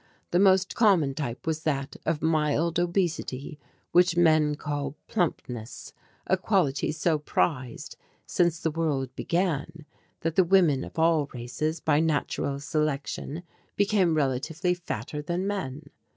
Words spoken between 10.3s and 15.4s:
the women of all races by natural selection become relatively fatter